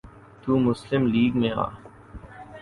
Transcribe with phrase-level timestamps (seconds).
[0.41, 1.65] تو Muslim League میں آ۔